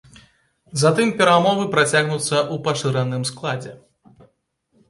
Затым 0.83 1.11
перамовы 1.19 1.67
працягнуцца 1.75 2.37
ў 2.39 2.55
пашыраным 2.69 3.23
складзе. 3.33 3.73